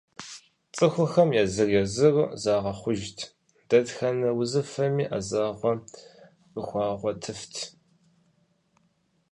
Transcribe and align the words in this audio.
Цӏыхухэм 0.75 1.29
езыр-езыру 1.41 2.25
загъэхъужт, 2.41 3.17
дэтхэнэ 3.69 4.29
узыфэми 4.39 5.05
ӏэзэгъуэ 5.09 5.71
къыхуагъуэтыфт. 6.53 7.53